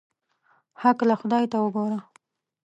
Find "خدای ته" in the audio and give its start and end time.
1.21-1.57